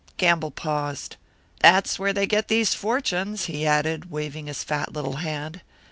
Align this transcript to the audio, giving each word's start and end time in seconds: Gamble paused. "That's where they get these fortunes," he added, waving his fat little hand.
Gamble 0.17 0.49
paused. 0.49 1.17
"That's 1.59 1.99
where 1.99 2.11
they 2.11 2.25
get 2.25 2.47
these 2.47 2.73
fortunes," 2.73 3.45
he 3.45 3.67
added, 3.67 4.09
waving 4.09 4.47
his 4.47 4.63
fat 4.63 4.91
little 4.93 5.17
hand. 5.17 5.61